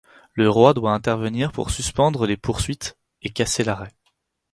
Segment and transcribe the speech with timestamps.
[0.33, 3.93] Le roi doit intervenir pour suspendre les poursuites et casser l'arrêt.